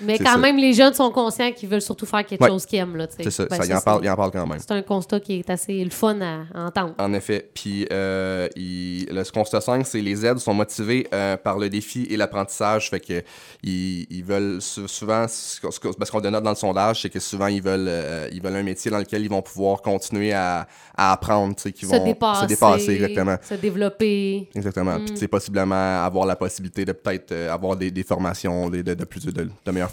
Mais 0.00 0.18
quand 0.18 0.32
ça. 0.32 0.38
même, 0.38 0.56
les 0.58 0.72
jeunes 0.74 0.92
sont 0.94 1.10
conscients 1.10 1.52
qu'ils 1.52 1.68
veulent 1.68 1.80
surtout 1.82 2.06
faire 2.06 2.24
quelque 2.26 2.42
Ouais. 2.42 2.48
chose 2.48 2.66
qu'ils 2.66 2.78
aiment. 2.80 3.06
C'est 3.16 3.30
ça. 3.30 3.44
Ben, 3.46 3.56
ça, 3.56 3.62
ça, 3.62 3.66
il, 3.66 3.72
en 3.74 3.78
c'est- 3.78 3.84
parle, 3.84 4.00
il 4.04 4.10
en 4.10 4.16
parle 4.16 4.30
quand 4.30 4.46
même. 4.46 4.58
C'est 4.58 4.72
un 4.72 4.82
constat 4.82 5.20
qui 5.20 5.38
est 5.38 5.50
assez 5.50 5.82
le 5.82 5.90
fun 5.90 6.20
à, 6.20 6.42
à 6.54 6.64
entendre. 6.66 6.94
En 6.98 7.12
effet. 7.14 7.48
Puis 7.54 7.86
euh, 7.92 8.48
il- 8.56 9.06
le 9.06 9.22
constat 9.32 9.60
5, 9.60 9.86
c'est 9.86 10.00
les 10.00 10.24
aides 10.26 10.38
sont 10.38 10.54
motivés 10.54 11.06
euh, 11.14 11.36
par 11.36 11.58
le 11.58 11.68
défi 11.68 12.06
et 12.10 12.16
l'apprentissage. 12.16 12.90
Fait 12.90 13.00
que 13.00 13.22
ils, 13.62 14.06
ils 14.10 14.24
veulent 14.24 14.60
sou- 14.60 14.88
souvent, 14.88 15.26
ce 15.28 15.58
ce 15.70 15.88
parce 15.98 16.10
qu'on 16.10 16.20
dénote 16.20 16.42
dans 16.44 16.50
le 16.50 16.56
sondage, 16.56 17.02
c'est 17.02 17.10
que 17.10 17.20
souvent 17.20 17.46
ils 17.46 17.62
veulent, 17.62 17.86
euh, 17.88 18.28
ils 18.32 18.42
veulent 18.42 18.56
un 18.56 18.62
métier 18.62 18.90
dans 18.90 18.98
lequel 18.98 19.22
ils 19.22 19.30
vont 19.30 19.42
pouvoir 19.42 19.82
continuer 19.82 20.32
à, 20.32 20.66
à 20.96 21.12
apprendre, 21.12 21.54
qu'ils 21.56 21.74
se 21.74 21.86
vont 21.86 22.04
dépasser, 22.04 22.42
se 22.42 22.46
dépasser 22.46 22.92
exactement. 22.94 23.36
se 23.42 23.54
développer. 23.54 24.48
Exactement. 24.54 24.98
Mm. 24.98 25.04
Puis, 25.16 25.28
possiblement 25.28 26.04
avoir 26.04 26.26
la 26.26 26.36
possibilité 26.36 26.84
de 26.84 26.92
peut-être 26.92 27.32
avoir 27.50 27.76
des, 27.76 27.90
des 27.90 28.02
formations, 28.02 28.68
des- 28.70 28.82
de, 28.82 28.94
de 28.94 29.04
plus 29.04 29.24
de, 29.26 29.30
de 29.32 29.70
meilleures 29.72 29.85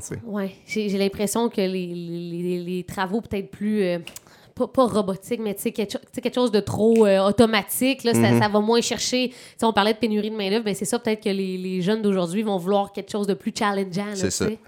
tu 0.00 0.08
sais. 0.14 0.20
Ouais, 0.24 0.52
j'ai 0.66 0.88
l'impression 0.98 1.48
que 1.48 1.60
les, 1.60 1.66
les- 1.86 2.58
travaux 2.84 3.20
peut-être 3.20 3.50
plus. 3.50 3.82
euh, 3.82 3.98
pas, 4.54 4.68
pas 4.68 4.84
robotiques, 4.84 5.40
mais 5.42 5.54
tu 5.54 5.62
sais, 5.62 5.72
quelque, 5.72 5.96
chose 6.34 6.50
de 6.52 6.60
trop 6.60 7.06
euh, 7.06 7.26
automatique, 7.26 8.04
là, 8.04 8.12
ça, 8.12 8.32
Mhm. 8.32 8.38
ça 8.42 8.48
va 8.48 8.60
moins 8.60 8.82
chercher. 8.82 9.30
Tu 9.30 9.34
sais, 9.56 9.64
on 9.64 9.72
parlait 9.72 9.94
de 9.94 9.98
pénurie 9.98 10.30
de 10.30 10.36
main-d'œuvre, 10.36 10.64
mais 10.66 10.74
c'est 10.74 10.84
ça, 10.84 10.98
peut-être 10.98 11.22
que 11.24 11.30
les, 11.30 11.56
les 11.56 11.80
jeunes 11.80 12.02
d'aujourd'hui 12.02 12.42
vont 12.42 12.58
vouloir 12.58 12.92
quelque 12.92 13.10
chose 13.10 13.26
de 13.26 13.32
plus 13.32 13.52
challengeant. 13.58 14.04
C'est 14.14 14.30
ça, 14.30 14.46
sais. 14.48 14.58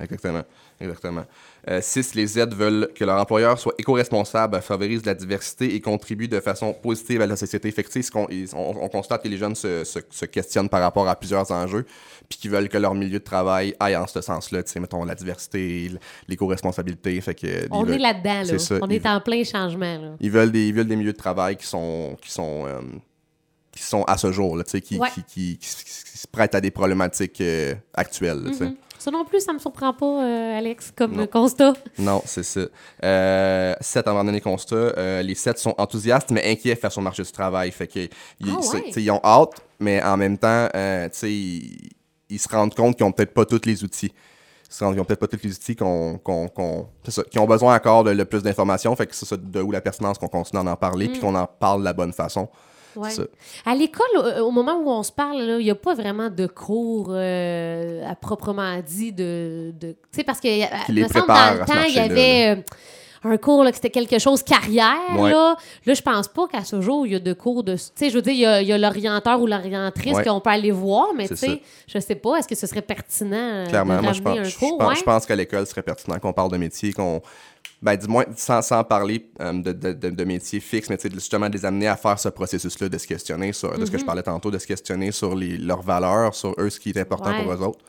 Exactement. 0.80 1.24
Exactement. 1.66 1.80
6, 1.80 2.14
les 2.14 2.26
Z 2.26 2.48
veulent 2.54 2.90
que 2.94 3.04
leur 3.04 3.18
employeur 3.18 3.58
soit 3.58 3.72
éco-responsable, 3.78 4.60
favorise 4.60 5.04
la 5.06 5.14
diversité 5.14 5.74
et 5.74 5.80
contribue 5.80 6.28
de 6.28 6.38
façon 6.40 6.74
positive 6.74 7.22
à 7.22 7.26
la 7.26 7.36
société. 7.36 7.70
Fait 7.70 7.82
que, 7.82 7.90
ce 8.02 8.10
on, 8.54 8.82
on 8.84 8.88
constate 8.88 9.22
que 9.22 9.28
les 9.28 9.38
jeunes 9.38 9.54
se, 9.54 9.82
se- 9.84 10.00
se 10.10 10.24
questionnent 10.26 10.68
par 10.68 10.82
rapport 10.82 11.08
à 11.08 11.16
plusieurs 11.16 11.50
enjeux, 11.50 11.86
puis 12.28 12.38
qu'ils 12.38 12.50
veulent 12.50 12.68
que 12.68 12.76
leur 12.76 12.94
milieu 12.94 13.18
de 13.18 13.24
travail 13.24 13.74
aille 13.80 13.96
en 13.96 14.06
ce 14.06 14.20
sens-là. 14.20 14.62
Tu 14.62 14.72
sais, 14.72 14.80
mettons, 14.80 15.04
la 15.04 15.14
diversité, 15.14 15.90
l'éco-responsabilité. 16.28 17.18
Fait 17.22 17.34
que, 17.34 17.46
ils 17.46 17.68
On 17.70 17.82
veulent- 17.84 17.94
est 17.94 17.98
là-dedans, 17.98 18.42
là. 18.52 18.58
ça, 18.58 18.74
On 18.82 18.90
est 18.90 19.06
en 19.06 19.20
plein 19.20 19.42
changement, 19.44 19.98
là. 19.98 20.16
ils 20.20 20.30
veulent 20.30 20.52
des, 20.52 20.66
ils 20.68 20.74
veulent 20.74 20.86
des 20.88 20.96
milieux 20.96 21.12
de 21.12 21.16
travail 21.18 21.56
qui 21.56 21.66
sont, 21.66 22.16
qui 22.20 22.30
sont, 22.30 22.66
euh, 22.66 22.80
qui 23.72 23.82
sont 23.82 24.02
à 24.04 24.18
ce 24.18 24.30
jour, 24.32 24.56
là, 24.56 24.64
qui, 24.64 24.98
Ouais. 24.98 25.08
qui, 25.14 25.22
qui, 25.24 25.58
qui- 25.58 25.94
se 26.18 26.26
prêtent 26.28 26.54
à 26.54 26.60
des 26.60 26.70
problématiques 26.70 27.40
euh, 27.40 27.74
actuelles. 27.92 28.42
là, 28.44 28.52
sais. 28.52 28.72
Ça 29.04 29.10
non 29.10 29.24
plus, 29.26 29.40
ça 29.40 29.52
me 29.52 29.58
surprend 29.58 29.92
pas, 29.92 30.06
euh, 30.24 30.56
Alex, 30.58 30.90
comme 30.96 31.12
Non. 31.12 31.26
constat. 31.26 31.74
Non, 31.98 32.22
c'est 32.24 32.42
ça. 32.42 32.60
Euh, 33.02 33.74
7 33.80 34.08
abandonnés 34.08 34.40
constat. 34.40 34.74
euh, 34.76 35.20
les 35.20 35.34
7 35.34 35.58
sont 35.58 35.74
enthousiastes, 35.76 36.30
mais 36.30 36.50
inquiets 36.50 36.74
face 36.76 36.96
au 36.96 37.02
marché 37.02 37.22
du 37.22 37.30
travail. 37.30 37.70
Fait 37.70 37.86
que, 37.86 37.98
ils, 37.98 38.10
Ah 38.50 38.58
ouais. 38.72 38.90
ils 38.96 39.10
ont 39.10 39.20
hâte, 39.22 39.60
mais 39.78 40.02
en 40.02 40.16
même 40.16 40.38
temps, 40.38 40.68
euh, 40.74 41.08
ils, 41.22 41.90
ils 42.30 42.38
se 42.38 42.48
rendent 42.48 42.74
compte 42.74 42.96
qu'ils 42.96 43.04
ont 43.04 43.12
peut-être 43.12 43.34
pas 43.34 43.44
tous 43.44 43.60
les 43.66 43.84
outils. 43.84 44.12
Ils 44.70 44.74
se 44.74 44.82
rendent 44.82 44.94
qu'ils 44.94 45.02
ont 45.02 45.04
peut-être 45.04 45.20
pas 45.20 45.28
tous 45.28 45.40
les 45.44 45.52
outils 45.54 45.76
qu'on, 45.76 46.16
qu'on, 46.18 46.48
qu'on- 46.48 46.88
c'est 47.04 47.10
ça, 47.10 47.22
qui 47.24 47.38
ont 47.38 47.46
besoin 47.46 47.76
encore 47.76 48.04
de 48.04 48.10
le 48.10 48.24
plus 48.24 48.42
d'informations. 48.42 48.96
Fait 48.96 49.06
que 49.06 49.14
c'est 49.14 49.26
ça, 49.26 49.36
de 49.36 49.60
où 49.60 49.70
la 49.70 49.82
pertinence 49.82 50.16
qu'on 50.18 50.28
continue 50.28 50.64
d'en 50.64 50.76
parler, 50.76 51.08
Mm. 51.08 51.12
puis 51.12 51.20
qu'on 51.20 51.34
en 51.34 51.46
parle 51.46 51.80
de 51.80 51.84
la 51.84 51.92
bonne 51.92 52.12
façon. 52.14 52.48
Ouais. 52.96 53.10
À 53.66 53.74
l'école, 53.74 54.06
au, 54.40 54.46
au 54.46 54.50
moment 54.50 54.76
où 54.82 54.88
on 54.90 55.02
se 55.02 55.12
parle, 55.12 55.36
il 55.60 55.64
n'y 55.64 55.70
a 55.70 55.74
pas 55.74 55.94
vraiment 55.94 56.30
de 56.30 56.46
cours 56.46 57.08
euh, 57.10 58.08
à 58.08 58.14
proprement 58.14 58.80
dit 58.86 59.12
de. 59.12 59.72
de 59.80 59.92
tu 59.92 59.96
sais, 60.12 60.24
parce 60.24 60.40
que 60.40 60.48
y 60.48 60.62
a- 60.62 60.84
Qui 60.86 60.92
les 60.92 61.02
me 61.02 61.08
semble, 61.08 61.24
prépare 61.26 61.54
dans 61.54 61.60
le 61.60 61.66
temps, 61.66 61.84
il 61.88 61.94
y 61.94 61.98
avait 61.98 62.56
euh, 62.56 62.62
un 63.24 63.36
cours 63.38 63.64
là, 63.64 63.70
que 63.70 63.76
c'était 63.76 63.90
quelque 63.90 64.18
chose 64.18 64.42
carrière. 64.42 64.96
Ouais. 65.18 65.30
Là, 65.32 65.56
là 65.86 65.94
je 65.94 66.02
pense 66.02 66.28
pas 66.28 66.46
qu'à 66.46 66.62
ce 66.62 66.80
jour, 66.80 67.06
il 67.06 67.12
y 67.12 67.16
a 67.16 67.18
de 67.18 67.32
cours 67.32 67.64
de. 67.64 67.74
Tu 67.74 67.80
sais, 67.94 68.10
je 68.10 68.14
veux 68.16 68.22
dire, 68.22 68.32
il 68.60 68.66
y 68.68 68.72
a- 68.72 68.78
l'orienteur 68.78 69.40
ou 69.40 69.46
l'orientrice 69.46 70.14
Ouais. 70.14 70.24
qu'on 70.24 70.40
peut 70.40 70.50
aller 70.50 70.70
voir, 70.70 71.08
mais 71.16 71.26
tu 71.28 71.36
sais, 71.36 71.60
je 71.86 71.98
sais 71.98 72.14
pas, 72.14 72.36
est-ce 72.36 72.48
que 72.48 72.54
ce 72.54 72.66
serait 72.66 72.82
pertinent 72.82 73.36
euh, 73.36 73.66
Clairement, 73.66 73.96
de 73.96 74.02
moi, 74.02 74.12
je 74.12 74.22
pense, 74.22 74.38
un 74.38 74.44
je 74.44 74.58
cours? 74.58 74.78
pense, 74.78 74.88
ouais? 74.90 74.96
je 74.96 75.02
pense 75.02 75.26
qu'à 75.26 75.36
l'école, 75.36 75.64
ce 75.66 75.70
serait 75.70 75.82
pertinent 75.82 76.18
qu'on 76.18 76.32
parle 76.32 76.50
de 76.52 76.56
métier, 76.58 76.92
qu'on. 76.92 77.22
Ben, 77.82 77.96
du 77.96 78.06
moins, 78.08 78.24
sans, 78.36 78.62
sans 78.62 78.82
parler 78.84 79.26
euh, 79.40 79.52
de, 79.52 79.72
de, 79.72 79.92
de, 79.92 80.10
de 80.10 80.24
métiers 80.24 80.60
fixes, 80.60 80.88
mais 80.88 80.98
justement, 81.12 81.48
de 81.48 81.54
les 81.54 81.64
amener 81.66 81.86
à 81.88 81.96
faire 81.96 82.18
ce 82.18 82.28
processus-là, 82.30 82.88
de 82.88 82.96
se 82.96 83.06
questionner 83.06 83.52
sur, 83.52 83.76
de 83.78 83.84
ce 83.84 83.90
que 83.90 83.96
Mm-hmm. 83.96 84.00
je 84.00 84.04
parlais 84.06 84.22
tantôt, 84.22 84.50
de 84.50 84.58
se 84.58 84.66
questionner 84.66 85.12
sur 85.12 85.34
les, 85.34 85.58
leurs 85.58 85.82
valeurs, 85.82 86.34
sur 86.34 86.54
eux, 86.58 86.70
ce 86.70 86.80
qui 86.80 86.90
est 86.90 86.98
important 86.98 87.30
pour 87.42 87.52
eux 87.52 87.60
autres. 87.62 87.84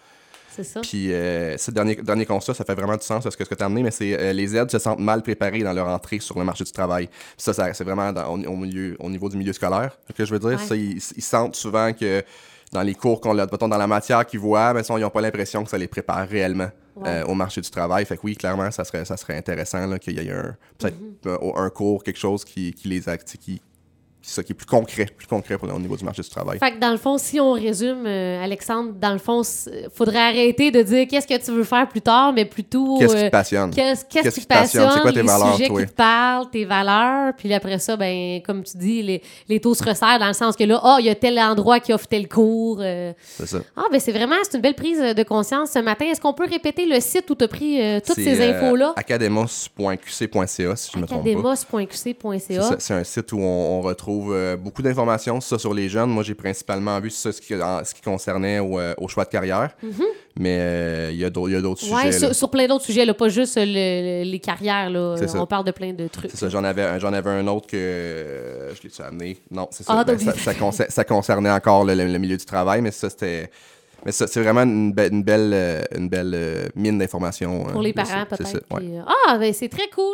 C'est 0.55 0.63
ça. 0.63 0.81
Puis, 0.81 1.11
euh, 1.13 1.57
ce 1.57 1.71
dernier, 1.71 1.95
dernier 1.95 2.25
constat, 2.25 2.53
ça 2.53 2.63
fait 2.63 2.75
vraiment 2.75 2.95
du 2.95 3.03
sens 3.05 3.25
à 3.25 3.31
ce 3.31 3.35
que, 3.37 3.43
ce 3.43 3.49
que 3.49 3.55
tu 3.55 3.63
as 3.63 3.65
amené, 3.65 3.83
mais 3.83 3.91
c'est 3.91 4.17
euh, 4.19 4.31
les 4.33 4.55
aides 4.55 4.71
se 4.71 4.79
sentent 4.79 4.99
mal 4.99 5.21
préparés 5.21 5.63
dans 5.63 5.73
leur 5.73 5.87
entrée 5.87 6.19
sur 6.19 6.37
le 6.39 6.45
marché 6.45 6.63
du 6.63 6.71
travail. 6.71 7.07
Puis 7.07 7.17
ça, 7.37 7.53
ça 7.53 7.73
c'est 7.73 7.83
vraiment 7.83 8.11
dans- 8.13 8.27
au, 8.33 8.37
au 8.45 8.55
milieu, 8.55 8.95
au 8.99 9.09
niveau 9.09 9.27
du 9.29 9.37
milieu 9.37 9.53
scolaire 9.53 9.97
que 10.15 10.23
je 10.25 10.31
veux 10.33 10.39
dire. 10.39 10.57
Ouais. 10.59 10.65
Ça, 10.65 10.75
ils, 10.75 10.97
ils 11.15 11.21
sentent 11.23 11.55
souvent 11.55 11.91
que 11.93 12.23
dans 12.71 12.81
les 12.81 12.95
cours 12.95 13.21
qu'on 13.21 13.33
leur 13.33 13.47
mettons, 13.51 13.67
dans 13.67 13.77
la 13.77 13.87
matière 13.87 14.25
qu'ils 14.25 14.39
voient, 14.39 14.81
ça, 14.83 14.93
ils 14.97 15.01
n'ont 15.01 15.09
pas 15.09 15.21
l'impression 15.21 15.63
que 15.63 15.69
ça 15.69 15.77
les 15.77 15.87
prépare 15.87 16.27
réellement 16.27 16.69
Ouais. 16.97 17.09
euh, 17.09 17.25
au 17.25 17.33
marché 17.33 17.59
du 17.59 17.69
travail. 17.69 18.05
Fait 18.05 18.15
que 18.15 18.21
oui, 18.23 18.37
clairement, 18.37 18.71
ça 18.71 18.85
serait, 18.85 19.03
ça 19.03 19.17
serait 19.17 19.35
intéressant 19.35 19.97
qu'il 19.97 20.13
y 20.17 20.25
ait 20.25 20.31
un, 20.31 20.55
peut-être 20.77 20.95
Mm-hmm. 21.25 21.57
un, 21.59 21.65
un 21.65 21.69
cours, 21.69 22.01
quelque 22.05 22.17
chose 22.19 22.45
qui, 22.45 22.73
qui 22.73 22.87
les 22.87 23.09
a, 23.09 23.17
qui, 23.17 23.61
ça, 24.31 24.43
qui 24.43 24.51
est 24.53 24.55
plus 24.55 24.65
concret, 24.65 25.05
plus 25.17 25.27
concret 25.27 25.57
pour, 25.57 25.67
le- 25.67 25.73
au 25.73 25.79
niveau 25.79 25.95
du 25.97 26.03
marché 26.05 26.21
du 26.21 26.29
travail. 26.29 26.57
Fait 26.59 26.71
que 26.73 26.79
dans 26.79 26.91
le 26.91 26.97
fond, 26.97 27.17
si 27.17 27.39
on 27.39 27.51
résume, 27.53 28.05
euh, 28.05 28.43
Alexandre, 28.43 28.93
dans 28.99 29.11
le 29.13 29.17
fond, 29.19 29.41
il 29.43 29.89
faudrait 29.93 30.19
arrêter 30.19 30.71
de 30.71 30.81
dire 30.81 31.07
qu'est-ce 31.07 31.27
que 31.27 31.37
tu 31.43 31.51
veux 31.51 31.63
faire 31.63 31.87
plus 31.87 32.01
tard, 32.01 32.33
mais 32.33 32.45
plutôt 32.45 32.97
Qu'est-ce 32.97 33.13
qui 33.15 33.21
euh, 33.21 33.25
te 33.27 33.31
passionne? 33.31 33.71
qu'est-ce 33.71 34.05
qu'est-ce 34.05 34.23
Qu'est-ce 34.23 34.39
qui 34.39 34.45
te 34.45 34.53
passionne? 34.53 34.89
C'est 34.93 35.01
quoi 35.01 35.11
tes 35.11 35.21
les 35.21 35.27
valeurs, 35.27 35.55
sujets 35.55 35.67
toi? 35.67 35.81
qui 35.81 35.87
te 35.87 35.93
parlent, 35.93 36.49
tes 36.49 36.65
valeurs, 36.65 37.33
puis 37.37 37.53
après 37.53 37.77
ça, 37.79 37.95
ben 37.97 38.41
comme 38.45 38.63
tu 38.63 38.77
dis, 38.77 39.01
les, 39.03 39.21
les 39.47 39.59
taux 39.59 39.75
se 39.75 39.83
resserrent 39.83 40.19
dans 40.19 40.27
le 40.27 40.33
sens 40.33 40.55
que 40.55 40.63
là, 40.63 40.79
ah, 40.83 40.97
il 40.99 41.05
y 41.05 41.09
a 41.09 41.15
tel 41.15 41.37
endroit 41.39 41.79
qui 41.79 41.93
offre 41.93 42.07
tel 42.07 42.27
cours. 42.27 42.79
euh. 42.81 43.13
C'est 43.37 43.47
ça. 43.47 43.59
Ah, 43.75 43.83
ben 43.91 43.99
c'est 43.99 44.11
vraiment, 44.11 44.35
c'est 44.43 44.55
une 44.57 44.61
belle 44.61 44.75
prise 44.75 44.99
de 44.99 45.23
conscience 45.23 45.71
ce 45.71 45.79
matin. 45.79 46.05
Est-ce 46.05 46.21
qu'on 46.21 46.33
peut 46.33 46.47
répéter 46.49 46.85
le 46.85 46.99
site 46.99 47.29
où 47.29 47.35
tu 47.35 47.43
as 47.43 47.47
pris 47.47 47.79
toutes 48.05 48.15
ces 48.15 48.41
infos-là? 48.49 48.93
academos.qc.ca, 48.95 50.75
si 50.75 50.91
je 50.93 50.97
me 50.99 51.05
trompe 51.05 51.23
pas. 51.23 51.29
Academos.qc.ca. 51.29 52.75
C'est 52.79 52.93
un 52.93 53.03
site 53.03 53.31
où 53.33 53.39
on, 53.39 53.77
on 53.77 53.81
retrouve 53.81 54.14
euh, 54.31 54.55
beaucoup 54.57 54.81
d'informations 54.81 55.39
ça, 55.41 55.57
sur 55.59 55.73
les 55.73 55.89
jeunes. 55.89 56.09
Moi, 56.09 56.23
j'ai 56.23 56.35
principalement 56.35 56.99
vu 56.99 57.09
ça, 57.09 57.31
ce, 57.31 57.41
qui, 57.41 57.55
en- 57.55 57.83
ce 57.83 57.93
qui 57.93 58.01
concernait 58.01 58.59
au, 58.59 58.79
euh, 58.79 58.93
au 58.97 59.07
choix 59.07 59.25
de 59.25 59.29
carrière. 59.29 59.75
Mais 60.37 60.57
euh, 60.59 61.09
il 61.13 61.17
y 61.17 61.23
a 61.25 61.29
d'autres 61.29 61.49
il 61.49 61.53
y 61.53 61.55
a 61.55 61.61
d'autres. 61.61 61.83
Ouais, 61.89 62.11
sujets. 62.11 62.11
là. 62.11 62.27
sur, 62.27 62.35
sur 62.35 62.49
plein 62.49 62.67
d'autres 62.67 62.83
sujets, 62.83 63.05
là, 63.05 63.13
pas 63.13 63.29
juste 63.29 63.55
le- 63.57 63.63
le- 63.65 64.29
les 64.29 64.39
carrières. 64.39 64.89
Là. 64.89 65.15
Ça. 65.27 65.39
On 65.41 65.45
parle 65.45 65.65
de 65.65 65.71
plein 65.71 65.93
de 65.93 66.07
trucs. 66.07 66.31
C'est 66.31 66.37
ça, 66.37 66.49
j'en 66.49 66.63
avais, 66.63 66.83
un- 66.83 66.99
j'en 66.99 67.13
avais 67.13 67.29
un 67.29 67.47
autre 67.47 67.67
que 67.67 67.77
je 68.75 68.81
l'ai-tu 68.83 69.01
amené? 69.01 69.37
Non, 69.51 69.67
c'est 69.71 69.83
ça. 69.83 69.93
Ah, 69.97 70.03
Ben, 70.03 70.17
ça, 70.19 70.33
ça, 70.33 70.53
concer- 70.53 70.89
ça 70.89 71.03
concernait 71.03 71.51
encore 71.51 71.85
le, 71.85 71.93
le- 71.95 72.05
le 72.11 72.17
milieu 72.19 72.37
du 72.37 72.45
travail, 72.45 72.81
mais 72.81 72.91
ça, 72.91 73.09
c'était. 73.09 73.49
Mais 74.05 74.11
c'est 74.11 74.39
vraiment 74.39 74.61
une, 74.61 74.93
be- 74.93 75.09
une 75.11 75.23
belle, 75.23 75.83
une 75.97 76.09
belle 76.09 76.69
mine 76.75 76.99
d'informations. 76.99 77.63
Pour 77.63 77.81
les 77.81 77.91
parents, 77.91 78.25
peut-être. 78.29 78.61
ouais. 78.71 78.99
Ah, 79.27 79.37
ben 79.39 79.51
c'est 79.51 79.67
très 79.67 79.87
cool. 79.87 80.13